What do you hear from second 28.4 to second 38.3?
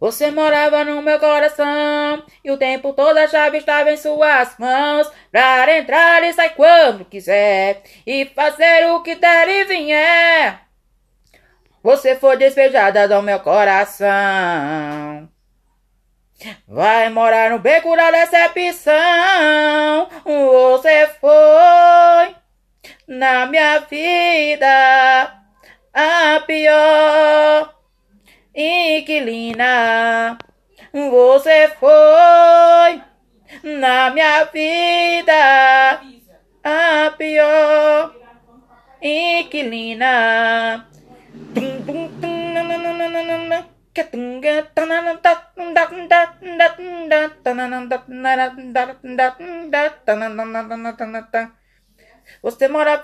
inquilina. Você foi na minha vida a pior